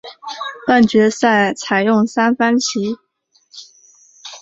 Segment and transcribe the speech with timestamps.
[0.65, 2.97] 半决赛采用三番棋。